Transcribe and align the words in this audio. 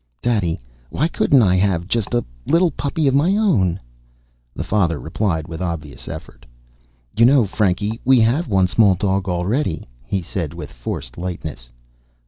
"Daddy, 0.23 0.59
why 0.89 1.07
couldn't 1.07 1.43
I 1.43 1.57
have 1.57 1.87
just 1.87 2.15
a 2.15 2.25
little 2.47 2.71
puppy 2.71 3.07
of 3.07 3.13
my 3.13 3.37
own?" 3.37 3.79
The 4.55 4.63
father 4.63 4.97
replied 4.99 5.47
with 5.47 5.61
obvious 5.61 6.07
effort. 6.07 6.43
"You 7.15 7.23
know, 7.23 7.45
Frankie, 7.45 8.01
we 8.03 8.19
have 8.21 8.47
one 8.47 8.65
small 8.65 8.95
dog 8.95 9.29
already," 9.29 9.85
said 10.23 10.53
he 10.53 10.57
with 10.57 10.71
forced 10.73 11.19
lightness. 11.19 11.69